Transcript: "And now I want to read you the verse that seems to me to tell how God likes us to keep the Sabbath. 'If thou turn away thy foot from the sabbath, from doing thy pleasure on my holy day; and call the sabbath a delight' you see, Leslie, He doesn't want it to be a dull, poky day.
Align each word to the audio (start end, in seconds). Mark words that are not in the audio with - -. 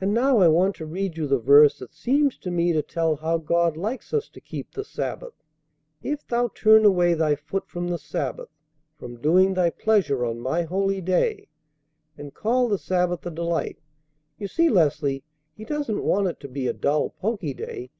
"And 0.00 0.14
now 0.14 0.38
I 0.38 0.48
want 0.48 0.74
to 0.76 0.86
read 0.86 1.18
you 1.18 1.26
the 1.26 1.38
verse 1.38 1.80
that 1.80 1.92
seems 1.92 2.38
to 2.38 2.50
me 2.50 2.72
to 2.72 2.80
tell 2.80 3.16
how 3.16 3.36
God 3.36 3.76
likes 3.76 4.14
us 4.14 4.26
to 4.30 4.40
keep 4.40 4.72
the 4.72 4.82
Sabbath. 4.86 5.34
'If 6.02 6.26
thou 6.26 6.48
turn 6.48 6.86
away 6.86 7.12
thy 7.12 7.34
foot 7.34 7.68
from 7.68 7.88
the 7.88 7.98
sabbath, 7.98 8.48
from 8.96 9.20
doing 9.20 9.52
thy 9.52 9.68
pleasure 9.68 10.24
on 10.24 10.40
my 10.40 10.62
holy 10.62 11.02
day; 11.02 11.48
and 12.16 12.32
call 12.32 12.68
the 12.70 12.78
sabbath 12.78 13.26
a 13.26 13.30
delight' 13.30 13.82
you 14.38 14.48
see, 14.48 14.70
Leslie, 14.70 15.24
He 15.52 15.66
doesn't 15.66 16.02
want 16.04 16.28
it 16.28 16.40
to 16.40 16.48
be 16.48 16.66
a 16.66 16.72
dull, 16.72 17.10
poky 17.10 17.52
day. 17.52 17.90